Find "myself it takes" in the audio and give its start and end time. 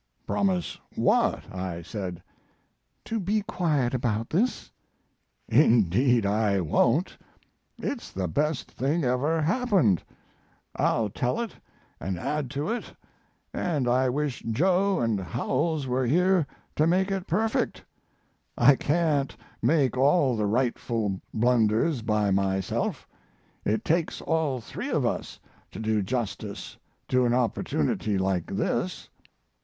22.31-24.19